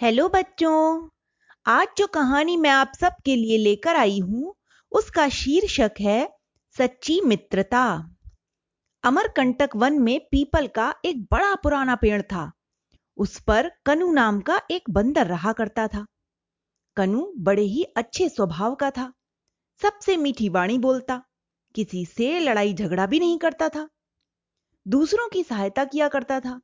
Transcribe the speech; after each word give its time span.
Hello 0.00 0.28
बच्चों, 0.28 1.08
आज 1.66 1.88
जो 1.98 2.06
कहानी 2.06 2.56
मैं 2.56 2.70
आप 2.70 2.92
सबके 3.00 3.36
लिए 3.36 3.58
लेकर 3.58 3.96
आई 3.96 4.18
हूँ, 4.18 4.54
उसका 4.92 5.28
शीर्षक 5.28 5.90
है 6.00 6.34
सच्ची 6.78 7.20
मित्रता। 7.20 8.10
अमरकंटक 9.04 9.68
वन 9.76 9.98
में 9.98 10.20
पीपल 10.20 10.66
का 10.66 10.94
एक 11.04 11.22
बड़ा 11.22 11.54
पुराना 11.54 11.96
पेड़ 11.96 12.22
था। 12.22 12.52
उस 13.16 13.40
पर 13.40 13.70
कनु 13.86 14.12
नाम 14.12 14.40
का 14.40 14.60
एक 14.70 14.90
बंदर 14.90 15.26
रहा 15.26 15.52
करता 15.52 15.88
था। 15.88 16.06
कनु 16.96 17.32
बड़े 17.36 17.62
ही 17.62 17.82
अच्छे 17.82 18.28
स्वभाव 18.28 18.74
का 18.74 18.90
था। 18.90 19.12
सबसे 19.82 20.16
मीठी 20.16 20.48
वाणी 20.48 20.78
बोलता, 20.78 21.22
किसी 21.74 22.04
से 22.06 22.38
लड़ाई 22.40 22.74
झगड़ा 22.74 23.06
भी 23.06 23.20
नहीं 23.20 23.38
करता 23.38 23.68
था। 23.68 23.88
दूसरों 24.88 25.28
की 25.28 25.42
सहायता 25.42 25.84
किया 25.84 26.08
करता 26.08 26.40
था। 26.40 26.60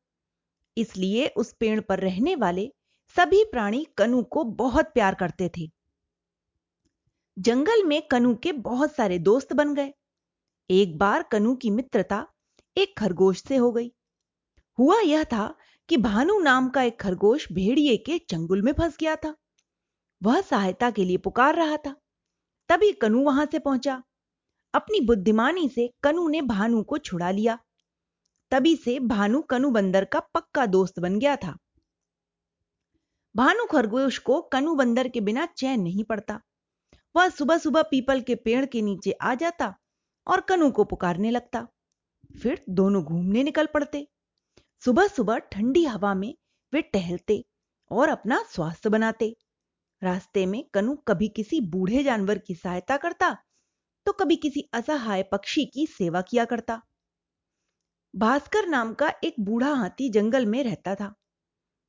इसलिए 0.77 1.29
उस 1.29 1.53
पेड़ 1.53 1.81
पर 1.81 1.99
रहने 1.99 2.37
वाले 2.37 2.73
सभी 3.09 3.45
प्राणी 3.45 3.87
कनु 3.97 4.23
को 4.23 4.45
बहुत 4.45 4.87
प्यार 4.87 5.15
करते 5.15 5.51
थे। 5.59 5.71
जंगल 7.39 7.85
में 7.85 8.03
कनु 8.03 8.35
के 8.35 8.53
बहुत 8.53 8.95
सारे 8.95 9.19
दोस्त 9.19 9.53
बन 9.53 9.75
गए। 9.75 9.93
एक 10.71 10.99
बार 10.99 11.23
कनु 11.23 11.55
की 11.57 11.71
मित्रता 11.71 12.27
एक 12.77 12.99
खरगोश 12.99 13.43
से 13.43 13.57
हो 13.57 13.73
गई। 13.73 13.93
हुआ 14.79 15.01
यह 15.01 15.25
था 15.25 15.55
कि 15.89 15.97
भानु 15.97 16.39
नाम 16.39 16.69
का 16.69 16.83
एक 16.83 17.01
खरगोश 17.01 17.53
भेड़िए 17.53 17.97
के 17.97 18.19
चंगुल 18.19 18.63
में 18.63 18.73
फंस 18.73 18.97
गया 19.01 19.17
था। 19.17 19.37
वह 20.23 20.41
सहायता 20.41 20.91
के 20.91 21.05
लिए 21.05 21.17
पुकार 21.17 21.55
रहा 21.55 21.77
था। 21.77 21.97
तभी 22.69 22.93
कनु 22.93 23.25
वहाँ 23.25 23.49
से 23.53 23.59
पहुँचा। 23.59 24.03
अपनी 24.75 25.01
बुद्धिमानी 25.01 25.69
से 25.69 25.95
कनु 26.03 26.29
ने 26.29 26.43
भानु 26.43 26.83
को 26.83 26.99
छुड़ा 26.99 27.31
लिया। 27.31 27.59
तभी 28.51 28.77
से 28.77 29.01
भानु 29.01 29.43
कनु 29.43 29.71
बंदर 29.71 30.05
का 30.05 30.21
पक्का 30.21 30.67
दोस्त 30.67 30.99
बन 30.99 31.19
गया 31.19 31.37
था। 31.37 31.59
भानु 33.37 33.65
खरगोश 33.67 34.19
को 34.19 34.41
कनु 34.43 34.75
बंदर 34.75 35.09
के 35.09 35.21
बिना 35.21 35.45
चैन 35.47 35.81
नहीं 35.81 36.05
पड़ता। 36.05 36.41
वह 37.15 37.29
सुबह 37.29 37.59
सुबह 37.59 37.83
पीपल 37.83 38.21
के 38.21 38.35
पेड़ 38.35 38.65
के 38.67 38.83
नीचे 38.83 39.13
आ 39.13 39.35
जाता 39.35 39.75
और 40.27 40.41
कनु 40.41 40.71
को 40.71 40.85
पुकारने 40.85 41.31
लगता। 41.31 41.67
फिर 42.43 42.65
दोनों 42.69 43.03
घूमने 43.05 43.43
निकल 43.43 43.67
पड़ते। 43.67 44.07
सुबह 44.83 45.09
सुबह 45.09 45.39
ठंडी 45.53 45.85
हवा 45.85 46.15
में 46.15 46.35
वे 46.73 46.83
टहलते 46.83 47.45
और 47.91 48.09
अपना 48.09 48.43
स्वास्थ्य 48.51 48.91
बनाते। 48.91 49.35
रास्ते 50.03 50.47
में 50.47 50.63
कनु 50.75 50.97
कभी 51.09 51.29
किसी 51.29 51.61
बूढ़े 51.61 52.03
जानवर 52.05 52.39
की 52.39 52.55
सहायता 52.55 52.97
करता 52.97 53.31
तो 54.07 54.13
कभी 54.13 54.37
किसी 54.37 54.69
असहाय 54.75 55.23
पक्षी 55.23 55.65
की 55.67 55.87
सेवा 55.89 56.21
किया 56.23 56.45
करता। 56.45 56.81
भास्कर 58.15 58.67
नाम 58.67 58.95
का 58.95 59.13
एक 59.25 59.35
बूढ़ा 59.41 59.73
हाथी 59.75 60.11
जंगल 60.11 60.47
में 60.47 60.63
रहता 60.65 60.95
था। 60.95 61.15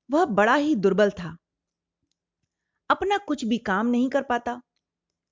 वह 0.09 0.25
बड़ा 0.25 0.55
ही 0.55 0.75
दुर्बल 0.75 1.09
था। 1.09 1.35
अपना 2.89 3.17
कुछ 3.17 3.43
भी 3.45 3.57
काम 3.57 3.87
नहीं 3.87 4.09
कर 4.09 4.21
पाता। 4.21 4.61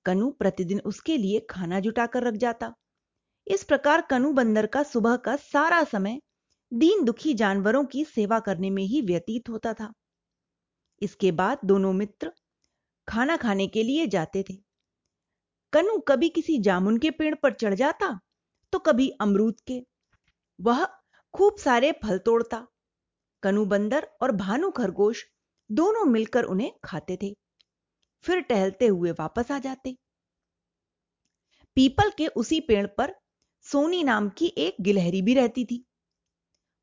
कनु 0.06 0.30
प्रतिदिन 0.30 0.80
उसके 0.80 1.16
लिए 1.16 1.40
खाना 1.50 1.80
जुटाकर 1.80 2.22
रख 2.22 2.34
जाता। 2.34 2.74
इस 3.46 3.64
प्रकार 3.64 4.00
कनु 4.00 4.32
बंदर 4.32 4.66
का 4.66 4.82
सुबह 4.82 5.16
का 5.16 5.36
सारा 5.36 5.82
समय 5.84 6.20
दीन 6.72 7.04
दुखी 7.04 7.34
जानवरों 7.34 7.84
की 7.84 8.04
सेवा 8.04 8.38
करने 8.40 8.70
में 8.70 8.82
ही 8.82 9.00
व्यतीत 9.00 9.48
होता 9.48 9.72
था। 9.72 9.92
इसके 11.02 11.32
बाद 11.32 11.58
दोनों 11.64 11.92
मित्र 11.92 12.32
खाना 13.08 13.36
खाने 13.36 13.66
के 13.66 13.82
लिए 13.82 14.06
जाते 14.06 14.44
थे। 14.50 14.54
कनु 15.72 15.98
कभी 15.98 16.28
किसी 16.28 16.58
जामुन 16.58 16.98
के 16.98 17.10
पेड़ 17.10 17.34
पर 17.34 17.52
चढ़ 17.52 17.74
जाता 17.74 18.18
तो 18.72 18.78
कभी 18.78 19.08
अमरूद 19.20 19.60
के। 19.66 19.80
वह 20.60 20.84
खूब 21.34 21.56
सारे 21.58 21.92
फल 22.04 22.18
तोड़ता। 22.18 22.66
कनु 23.42 23.64
बंदर 23.64 24.08
और 24.22 24.32
भानु 24.32 24.70
खरगोश 24.70 25.24
दोनों 25.70 26.04
मिलकर 26.04 26.44
उन्हें 26.44 26.72
खाते 26.84 27.18
थे। 27.22 27.34
फिर 28.26 28.40
टहलते 28.40 28.86
हुए 28.86 29.10
वापस 29.10 29.50
आ 29.50 29.58
जाते। 29.58 29.98
पीपल 31.74 32.10
के 32.10 32.26
उसी 32.26 32.60
पेड़ 32.60 32.86
पर 32.86 33.14
सोनी 33.62 34.02
नाम 34.02 34.28
की 34.28 34.46
एक 34.46 34.76
गिलहरी 34.80 35.22
भी 35.22 35.34
रहती 35.34 35.64
थी। 35.64 35.84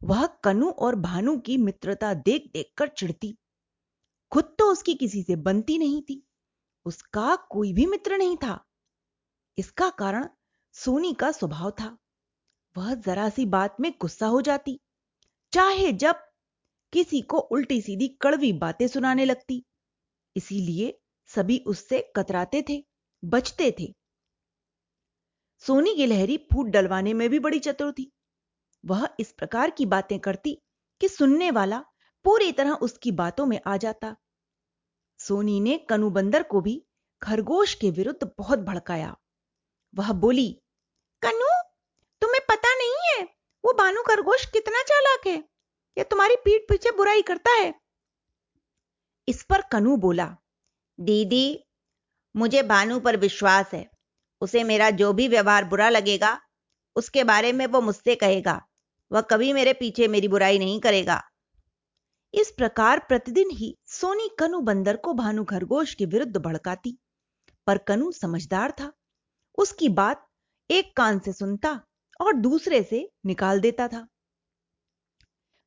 वह 0.03 0.27
कनु 0.27 0.69
और 0.69 0.95
भानु 0.95 1.37
की 1.37 1.57
मित्रता 1.57 2.13
देख 2.13 2.51
देखकर 2.53 2.87
चिढ़ती। 2.87 3.37
खुद 4.31 4.55
तो 4.59 4.71
उसकी 4.71 4.93
किसी 4.93 5.23
से 5.23 5.35
बनती 5.35 5.77
नहीं 5.77 6.01
थी। 6.01 6.27
उसका 6.85 7.35
कोई 7.35 7.73
भी 7.73 7.85
मित्र 7.85 8.17
नहीं 8.17 8.37
था। 8.37 8.65
इसका 9.57 9.89
कारण 9.89 10.29
सोनी 10.73 11.13
का 11.13 11.31
स्वभाव 11.31 11.71
था। 11.71 11.97
वह 12.77 12.95
जरा 12.95 13.29
सी 13.29 13.45
बात 13.45 13.75
में 13.79 13.93
गुस्सा 14.01 14.27
हो 14.27 14.41
जाती। 14.41 14.79
चाहे 15.53 15.91
जब 15.91 16.15
किसी 16.93 17.21
को 17.21 17.37
उल्टी 17.37 17.81
सीधी 17.81 18.07
कड़वी 18.07 18.53
बातें 18.53 18.87
सुनाने 18.87 19.25
लगती। 19.25 19.65
इसीलिए 20.35 20.99
सभी 21.35 21.63
उससे 21.67 22.13
कतराते 22.15 22.65
थे, 22.69 22.85
बचते 23.25 23.75
थे। 23.79 23.95
सोनी 25.59 25.93
गिलहरी 25.95 26.37
फूट 26.37 26.67
डलवाने 26.67 27.13
में 27.13 27.29
भी 27.29 27.39
बड़ी 27.39 27.59
चतुर 27.59 27.91
थी। 27.91 28.11
वह 28.85 29.09
इस 29.19 29.31
प्रकार 29.31 29.69
की 29.69 29.85
बातें 29.85 30.19
करती 30.19 30.61
कि 31.01 31.09
सुनने 31.09 31.51
वाला 31.51 31.79
पूरी 32.23 32.51
तरह 32.51 32.71
उसकी 32.71 33.11
बातों 33.11 33.45
में 33.45 33.59
आ 33.67 33.77
जाता। 33.77 34.15
सोनी 35.19 35.59
ने 35.59 35.77
कनु 35.77 36.09
बंदर 36.09 36.43
को 36.43 36.61
भी 36.61 36.85
खरगोश 37.21 37.73
के 37.73 37.91
विरुद्ध 37.91 38.31
बहुत 38.37 38.59
भड़काया। 38.59 39.17
वह 39.95 40.11
बोली, 40.11 40.61
कनु, 41.21 41.63
तुम्हें 42.21 42.41
पता 42.49 42.75
नहीं 42.75 43.15
है, 43.15 43.23
वो 43.65 43.73
बानु 43.73 44.03
खरगोश 44.03 44.45
कितना 44.45 44.81
चालाक 44.81 45.27
है। 45.27 45.49
यह 45.97 46.03
तुम्हारी 46.03 46.35
पीठ 46.35 46.61
पीछे 46.61 46.91
बुराई 46.91 47.21
करता 47.21 47.51
है। 47.51 47.73
इस 49.27 49.43
पर 49.43 49.61
कनु 49.61 49.97
बोला 49.97 50.37
दीदी, 50.99 51.65
मुझे 52.35 52.63
भानु 52.63 52.99
पर 52.99 53.17
विश्वास 53.17 53.71
है। 53.73 53.89
उसे 54.41 54.63
मेरा 54.63 54.89
जो 54.89 55.13
भी 55.13 55.27
व्यवहार 55.27 55.65
बुरा 55.65 55.89
लगेगा, 55.89 56.41
उसके 56.95 57.23
बारे 57.23 57.51
में 57.51 57.65
वो 57.65 57.81
मुझसे 57.81 58.15
कहेगा। 58.15 58.61
वह 59.11 59.21
कभी 59.21 59.53
मेरे 59.53 59.73
पीछे 59.73 60.07
मेरी 60.07 60.27
बुराई 60.27 60.59
नहीं 60.59 60.79
करेगा। 60.79 61.21
इस 62.33 62.51
प्रकार 62.51 62.99
प्रतिदिन 62.99 63.49
ही 63.51 63.77
सोनी 63.85 64.29
कनु 64.39 64.59
बंदर 64.59 64.97
को 64.97 65.13
भानु 65.13 65.45
खरगोश 65.45 65.93
के 65.93 66.05
विरुद्ध 66.05 66.37
भड़काती। 66.37 66.97
पर 67.67 67.77
कनु 67.77 68.11
समझदार 68.11 68.71
था। 68.71 68.93
उसकी 69.57 69.89
बात 69.89 70.27
एक 70.71 70.97
कान 70.97 71.19
से 71.19 71.33
सुनता 71.33 71.81
और 72.21 72.33
दूसरे 72.33 72.83
से 72.83 73.11
निकाल 73.25 73.59
देता 73.59 73.87
था। 73.87 74.07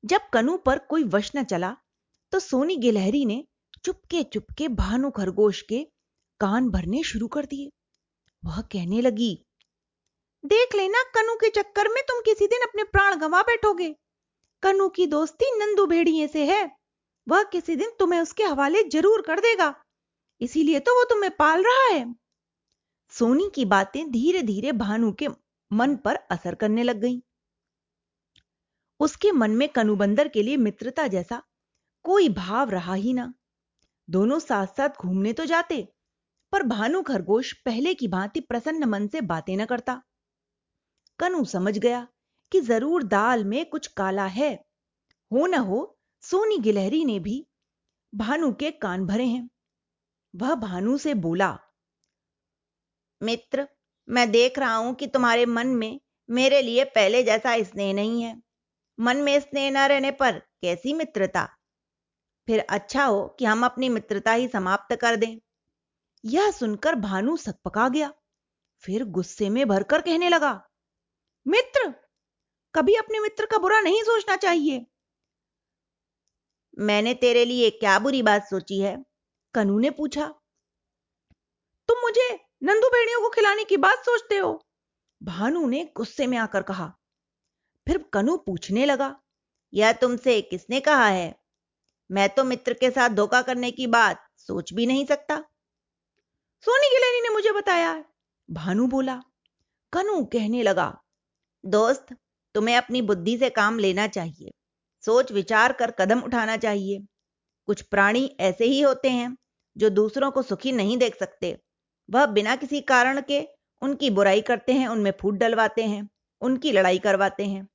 जब 0.04 0.20
कनु 0.32 0.58
पर 0.58 0.78
कोई 0.78 1.04
वश 1.04 1.32
न 1.36 1.44
चला 1.44 1.76
तो 2.32 2.38
सोनी 2.38 2.76
गिलहरी 2.76 3.24
ने 3.24 3.44
चुपके 3.86 4.22
चुपके 4.22 4.68
भानु 4.76 5.10
खरगोश 5.10 5.60
के 5.62 5.82
कान 6.40 6.68
भरने 6.70 7.02
शुरू 7.02 7.26
कर 7.28 7.46
दिए। 7.46 7.70
वह 8.42 8.60
कहने 8.62 9.00
लगी, 9.00 9.34
देख 10.44 10.74
लेना 10.74 11.02
कनु 11.14 11.34
के 11.34 11.50
चक्कर 11.50 11.88
में 11.88 12.02
तुम 12.02 12.20
किसी 12.20 12.46
दिन 12.46 12.62
अपने 12.62 12.84
प्राण 12.84 13.18
गंवा 13.18 13.42
बैठोगे। 13.42 13.94
कनु 14.62 14.88
की 14.88 15.06
दोस्ती 15.06 15.50
नंदू 15.58 15.86
भेड़िए 15.86 16.26
से 16.28 16.44
है। 16.46 16.64
वह 17.26 17.42
किसी 17.42 17.76
दिन 17.76 17.90
तुम्हें 17.98 18.20
उसके 18.20 18.44
हवाले 18.44 18.82
ज़रूर 18.88 19.22
कर 19.22 19.40
देगा। 19.40 19.74
इसीलिए 20.40 20.80
तो 20.80 20.94
वो 20.94 21.04
तुम्हें 21.04 21.30
पाल 21.36 21.62
रहा 21.62 21.86
है। 21.86 22.04
सोनी 23.12 23.50
की 23.54 23.64
बातें 23.64 24.10
धीरे 24.10 24.42
धीरे 24.42 24.72
भानु 24.74 25.12
के 25.12 25.28
मन 25.70 25.96
पर 25.96 26.16
असर 26.30 26.54
करने 26.54 26.82
लग 26.82 27.00
गईं। 27.00 27.20
उसके 29.00 29.32
मन 29.32 29.50
में 29.50 29.68
कनुबंदर 29.68 30.28
के 30.28 30.42
लिए 30.42 30.56
मित्रता 30.56 31.06
जैसा 31.08 31.42
कोई 32.04 32.28
भाव 32.28 32.70
रहा 32.70 32.94
ही 32.94 33.12
ना। 33.12 33.32
दोनों 34.08 34.38
साथ 34.38 34.66
साथ 34.66 35.02
घूमने 35.02 35.32
तो 35.32 35.44
जाते, 35.44 35.82
पर 36.52 36.62
भानु 36.62 37.02
खरगोश 37.02 37.52
पहले 37.64 37.94
की 37.94 38.08
भांति 38.08 38.40
प्रसन्न 38.40 38.84
मन 38.84 39.06
से 39.08 39.20
बातें 39.20 39.56
न 39.56 39.64
करता। 39.64 40.00
कनु 41.18 41.44
समझ 41.44 41.76
गया 41.78 42.06
कि 42.52 42.60
ज़रूर 42.60 43.02
दाल 43.02 43.44
में 43.44 43.64
कुछ 43.66 43.86
काला 43.86 44.26
है, 44.26 44.52
हो 45.30 45.46
न 45.46 45.54
हो, 45.54 45.98
सोनी 46.22 46.58
गिलहरी 46.58 47.04
ने 47.04 47.18
भी 47.20 47.44
भानु 48.12 48.52
के 48.52 48.70
कान 48.70 49.06
भरे 49.06 49.24
हैं। 49.24 49.48
वह 50.34 50.54
भानु 50.54 50.96
से 50.98 51.14
बोला, 51.14 51.58
मित्र, 53.20 53.66
मैं 54.08 54.30
देख 54.30 54.58
रहा 54.58 54.74
हूँ 54.74 54.94
कि 54.94 55.06
तुम्हारे 55.06 55.46
मन 55.46 55.66
में 55.66 56.00
मेरे 56.28 56.62
लिए 56.62 56.84
पहले 56.84 57.22
जैसा 57.22 57.56
स्नेह 57.62 57.92
नहीं 57.94 58.22
है। 58.22 58.36
मन 58.98 59.16
में 59.16 59.38
स्नेह 59.40 59.70
न 59.70 59.86
रहने 59.88 60.10
पर 60.12 60.38
कैसी 60.62 60.92
मित्रता? 60.94 61.48
फिर 62.48 62.60
अच्छा 62.60 63.04
हो 63.04 63.26
कि 63.38 63.44
हम 63.44 63.64
अपनी 63.64 63.88
मित्रता 63.88 64.32
ही 64.32 64.48
समाप्त 64.48 64.94
कर 64.96 65.16
दें। 65.16 65.38
यह 66.24 66.50
सुनकर 66.50 66.94
भानु 66.94 67.36
सकपका 67.36 67.88
गया। 67.88 68.12
फिर 68.84 69.04
गुस्से 69.04 69.48
में 69.50 69.66
भरकर 69.68 70.00
कहने 70.00 70.28
लगा, 70.28 70.52
मित्र, 71.46 71.92
कभी 72.74 72.94
अपने 72.94 73.20
मित्र 73.20 73.46
का 73.46 73.58
बुरा 73.58 73.80
नहीं 73.80 74.02
सोचना 74.02 74.36
चाहिए। 74.36 74.86
मैंने 76.78 77.14
तेरे 77.14 77.44
लिए 77.44 77.70
क्या 77.70 77.98
बुरी 77.98 78.22
बात 78.22 78.44
सोची 78.44 78.80
है? 78.80 78.96
कनु 79.54 79.78
ने 79.78 79.90
पूछा, 79.90 80.26
तुम 81.88 82.00
मुझे 82.00 82.28
नंदू 82.62 82.88
भेड़ियों 82.88 83.20
को 83.20 83.28
खिलाने 83.28 83.64
की 83.64 83.76
बात 83.76 83.98
सोचते 83.98 84.36
हो? 84.36 84.60
भानु 85.22 85.66
ने 85.66 85.84
गुस्से 85.96 86.26
में 86.26 86.38
आकर 86.38 86.62
कहा। 86.62 86.92
फिर 87.86 87.98
कनु 88.12 88.36
पूछने 88.36 88.86
लगा, 88.86 89.14
यह 89.72 89.92
तुमसे 89.92 90.40
किसने 90.42 90.80
कहा 90.80 91.06
है? 91.06 91.45
मैं 92.10 92.28
तो 92.28 92.44
मित्र 92.44 92.74
के 92.74 92.90
साथ 92.90 93.10
धोखा 93.10 93.42
करने 93.42 93.70
की 93.70 93.86
बात 93.86 94.28
सोच 94.36 94.72
भी 94.72 94.86
नहीं 94.86 95.06
सकता। 95.06 95.36
सोनी 96.60 96.90
गिलहरी 96.90 97.20
ने 97.20 97.28
मुझे 97.28 97.52
बताया। 97.52 98.04
भानु 98.50 98.86
बोला। 98.86 99.22
कनु 99.92 100.24
कहने 100.24 100.62
लगा, 100.62 101.02
दोस्त, 101.66 102.06
तुम्हें 102.54 102.76
अपनी 102.76 103.02
बुद्धि 103.02 103.38
से 103.38 103.50
काम 103.50 103.78
लेना 103.78 104.06
चाहिए। 104.06 104.50
सोच 105.04 105.32
विचार 105.32 105.72
कर 105.72 105.90
कदम 105.90 106.20
उठाना 106.20 106.56
चाहिए। 106.56 107.06
कुछ 107.66 107.82
प्राणी 107.82 108.36
ऐसे 108.40 108.64
ही 108.64 108.80
होते 108.80 109.10
हैं 109.10 109.36
जो 109.76 109.90
दूसरों 109.90 110.30
को 110.30 110.42
सुखी 110.42 110.72
नहीं 110.72 110.98
देख 110.98 111.18
सकते। 111.18 111.58
वह 112.10 112.26
बिना 112.26 112.56
किसी 112.56 112.80
कारण 112.80 113.20
के 113.20 113.48
उनकी 113.82 114.10
बुराई 114.10 114.40
करते 114.40 114.72
हैं, 114.72 114.88
उनमें 114.88 115.12
फूट 115.20 115.34
डलवाते 115.34 115.82
हैं, 115.82 116.08
उनकी 116.40 116.72
लड़ाई 116.72 116.98
करवाते 116.98 117.46
हैं। 117.46 117.68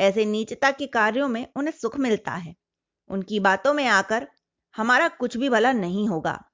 ऐसे 0.00 0.24
नीचता 0.24 0.70
के 0.70 0.86
कार्यों 0.86 1.28
में 1.28 1.46
उन्हें 1.56 1.74
सुख 1.82 1.98
मिलता 1.98 2.30
है। 2.30 2.54
उनकी 3.10 3.40
बातों 3.40 3.72
में 3.74 3.86
आकर 3.86 4.28
हमारा 4.76 5.08
कुछ 5.08 5.36
भी 5.36 5.48
भला 5.48 5.72
नहीं 5.72 6.08
होगा। 6.08 6.44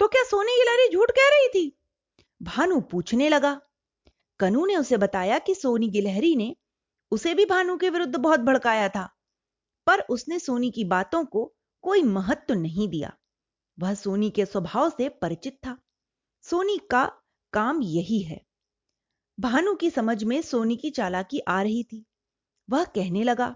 तो 0.00 0.08
क्या 0.08 0.22
सोनी 0.24 0.56
गिलहरी 0.56 0.88
झूठ 0.92 1.10
कह 1.10 1.28
रही 1.28 1.48
थी? 1.48 1.78
भानु 2.42 2.80
पूछने 2.80 3.28
लगा। 3.28 3.60
कनु 4.40 4.66
ने 4.66 4.76
उसे 4.76 4.96
बताया 4.96 5.38
कि 5.38 5.54
सोनी 5.54 5.88
गिलहरी 5.88 6.34
ने 6.36 6.56
उसे 7.12 7.34
भी 7.34 7.44
भानु 7.46 7.76
के 7.76 7.90
विरुद्ध 7.90 8.16
बहुत 8.16 8.40
भड़काया 8.40 8.88
था, 8.88 9.08
पर 9.86 10.00
उसने 10.00 10.38
सोनी 10.38 10.70
की 10.70 10.84
बातों 10.84 11.24
को 11.24 11.54
कोई 11.82 12.02
महत्व 12.02 12.54
नहीं 12.54 12.88
दिया। 12.88 13.12
वह 13.78 13.94
सोनी 13.94 14.30
के 14.30 14.46
स्वभाव 14.46 14.90
से 14.90 15.08
परिचित 15.08 15.58
था। 15.66 15.76
सोनी 16.44 16.78
का 16.90 17.04
काम 17.52 17.82
यही 17.82 18.22
है। 18.22 18.40
भानु 19.38 19.74
की 19.74 19.90
समझ 19.90 20.24
में 20.24 20.40
सोनी 20.42 20.76
की 20.76 20.90
चालाकी 20.90 21.38
आ 21.38 21.62
रही 21.62 21.82
थी। 21.84 22.04
वह 22.68 22.84
कहने 22.84 23.22
लगा 23.22 23.54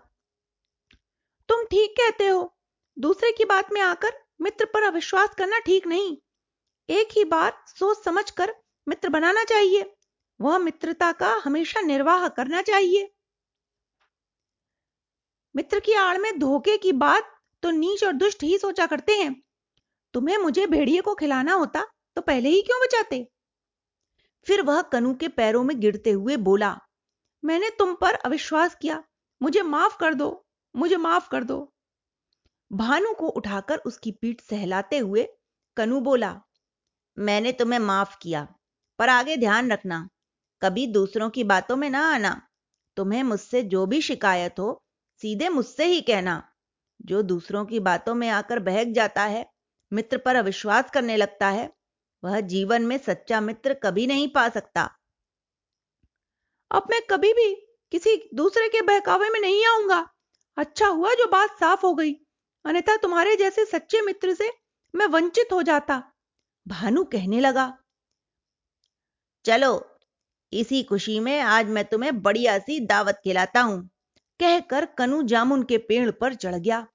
ठीक 1.75 1.91
कहते 1.91 2.27
हो? 2.29 2.57
दूसरे 2.99 3.33
की 3.33 3.45
बात 3.45 3.73
में 3.73 3.81
आकर 3.81 4.13
मित्र 4.41 4.65
पर 4.65 4.83
अविश्वास 4.83 5.35
करना 5.35 5.59
ठीक 5.59 5.87
नहीं। 5.87 6.17
एक 6.89 7.09
ही 7.13 7.25
बार 7.25 7.53
सोच 7.69 8.05
समझकर 8.05 8.55
मित्र 8.89 9.09
बनाना 9.09 9.45
चाहिए। 9.45 9.97
वह 10.41 10.59
मित्रता 10.59 11.13
का 11.13 11.33
हमेशा 11.45 11.81
निर्वाह 11.81 12.29
करना 12.29 12.63
चाहिए। 12.63 13.11
मित्र 15.57 15.81
की 15.81 15.93
आड़ 15.93 16.19
में 16.19 16.39
धोखे 16.39 16.77
की 16.79 16.93
बात 16.93 17.35
तो 17.63 17.71
नीच 17.71 18.05
और 18.05 18.13
दुष्ट 18.13 18.43
ही 18.43 18.59
सोचा 18.59 18.87
करते 18.87 19.13
हैं। 19.13 19.35
तुम्हें 20.15 20.39
मुझे 20.39 20.67
भेड़िए 20.67 21.01
को 21.01 21.15
खिलाना 21.15 21.55
होता 21.55 21.85
तो 22.17 22.23
पहले 22.23 22.49
ही 22.49 22.63
क्यों 22.63 22.81
बचाते? 22.83 23.27
फिर 24.47 24.63
वह 24.63 24.83
कनु 24.83 25.15
के 25.15 25.29
पैरों 25.29 25.65
में 25.65 25.81
गिरते 25.81 26.11
हुए 26.11 26.37
बोला, 26.37 26.79
मैंने 27.45 27.71
तुम 27.71 27.95
पर 27.95 28.15
अविश्वास 28.15 28.75
किया। 28.75 29.05
मुझे 29.43 29.63
माफ़ 29.63 29.99
कर 29.99 30.15
दो। 30.15 30.44
मुझे 30.77 30.97
माफ़ 30.97 31.29
कर 31.29 31.45
दो। 31.45 31.73
भानु 32.73 33.15
को 33.15 33.29
उठाकर 33.29 33.79
उसकी 33.79 34.13
पीठ 34.13 34.41
सहलाते 34.41 34.99
हुए 34.99 35.29
कनु 35.77 36.01
बोला, 36.01 36.43
मैंने 37.19 37.53
तुम्हें 37.53 37.79
माफ़ 37.79 38.17
किया, 38.23 38.55
पर 38.99 39.09
आगे 39.09 39.37
ध्यान 39.37 39.73
रखना। 39.73 40.09
कभी 40.63 40.87
दूसरों 40.87 41.31
की 41.31 41.45
बातों 41.45 41.77
में 41.77 41.91
ना 41.91 42.15
आना। 42.15 42.49
तुम्हें 42.97 43.23
मुझसे 43.23 43.63
जो 43.63 43.87
भी 43.87 44.01
शिकायत 44.01 44.55
हो, 44.59 44.85
सीधे 45.23 45.49
मुझसे 45.49 45.85
ही 45.85 46.01
कहना। 46.01 46.53
जो 47.03 47.23
दूसरों 47.23 47.65
की 47.67 47.81
बातों 47.81 48.15
में 48.15 48.29
आकर 48.29 48.59
बहक 48.59 48.87
जाता 48.87 49.23
है, 49.23 49.51
मित्र 49.93 50.19
पर 50.19 50.37
अविश्वास 50.37 50.91
करने 50.91 51.17
लगता 51.17 51.49
है, 51.49 51.73
वह 52.25 52.41
जीवन 52.41 52.83
में 52.83 52.99
सच्चा 52.99 53.41
मित्र 53.41 53.75
कभी 53.75 54.07
नहीं 54.07 54.29
पा 54.29 54.49
सकता। 54.49 54.97
अब 56.71 56.83
मैं 56.91 57.03
कभी 57.11 57.33
भी 57.33 57.55
किसी 57.93 58.31
दूसरे 58.35 58.69
के 58.69 58.83
बहकावे 58.83 59.31
में 59.31 59.41
नहीं 59.41 59.67
आऊँगा। 59.67 60.14
अच्छा 60.57 60.87
हुआ 60.87 61.15
जो 61.15 61.27
बात 61.27 61.57
साफ़ 61.61 61.87
हो 61.87 61.95
गई। 61.95 62.13
अन्यथा 62.65 62.97
तुम्हारे 62.97 63.37
जैसे 63.37 63.65
सच्चे 63.65 64.01
मित्र 64.03 64.35
से 64.35 64.51
मैं 64.95 65.07
वंचित 65.07 65.53
हो 65.53 65.63
जाता। 65.63 66.03
भानु 66.67 67.05
कहने 67.05 67.41
लगा, 67.41 67.67
चलो, 69.45 69.99
इसी 70.53 70.83
खुशी 70.83 71.19
में 71.21 71.41
आज 71.41 71.69
मैं 71.69 71.85
तुम्हें 71.85 72.23
बढ़िया 72.23 72.59
सी 72.59 72.79
दावत 72.81 73.21
खिलाता 73.25 73.61
हूँ। 73.61 73.91
कहकर 74.41 74.85
कनु 74.99 75.23
जामुन 75.23 75.63
के 75.63 75.79
पेड़ 75.79 76.11
पर 76.11 76.35
चढ़ 76.35 76.55
गया। 76.55 76.87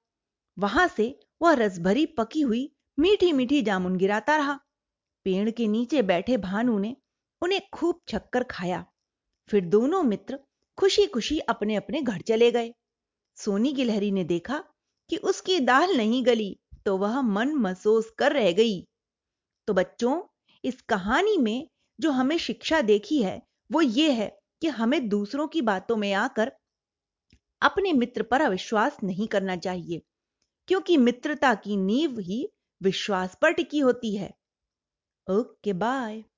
वहाँ 0.58 0.88
से 0.88 1.20
वह 1.42 1.54
रसभरी 1.54 2.06
पकी 2.06 2.42
हुई 2.42 2.72
मीठी 3.00 3.32
मीठी 3.34 3.62
जामुन 3.62 3.98
गिराता 3.98 4.36
रहा। 4.36 4.60
पेड़ 5.26 5.50
के 5.50 5.68
नीचे 5.68 6.02
बैठे 6.02 6.38
भानु 6.38 6.78
ने 6.80 6.96
उन्हें 7.42 7.62
खूब 7.74 8.02
छक्कर 8.08 8.44
खाया। 8.44 8.86
फिर 9.50 9.66
दोनों 9.66 10.04
मित्र 10.04 10.40
खुशी 10.78 11.06
खुशी 11.06 11.40
अपने 11.40 11.76
अपने 11.76 12.02
घर 12.02 12.22
चले 12.22 12.52
गए। 12.52 12.74
सोनी 13.40 13.72
गिलहरी 13.74 14.12
ने 14.12 14.24
देखा 14.24 14.64
कि 15.10 15.18
उसकी 15.18 15.60
दाल 15.60 15.98
नहीं 15.98 16.26
गली 16.26 16.58
तो 16.86 16.98
वह 16.98 17.22
मन 17.22 17.54
महसूस 17.56 18.10
कर 18.18 18.34
रह 18.34 18.52
गई 18.52 18.82
तो 19.68 19.74
बच्चों, 19.74 20.22
इस 20.64 20.82
कहानी 20.82 21.38
में 21.38 21.68
जो 22.00 22.12
हमें 22.12 22.38
शिक्षा 22.38 22.82
देखी 22.82 23.22
है, 23.24 23.42
वो 23.72 23.82
ये 23.82 24.12
है 24.12 24.28
कि 24.62 24.68
हमें 24.68 25.10
दूसरों 25.10 25.48
की 25.48 25.62
बातों 25.62 25.96
में 25.96 26.14
आकर 26.14 26.52
अपने 27.62 27.94
मित्र 27.94 28.24
पर 28.24 28.42
अविश्वास 28.42 28.98
नहीं 29.04 29.28
करना 29.28 29.56
चाहिए, 29.56 30.02
क्योंकि 30.68 30.98
मित्रता 30.98 31.54
की 31.56 31.78
नींव 31.78 32.20
ही 32.20 32.48
विश्वास 32.82 33.38
पर 33.42 33.52
टिकी 33.52 33.80
होती 33.80 34.16
है 34.16 34.34
ओके 35.28 35.74
bye. 35.74 36.29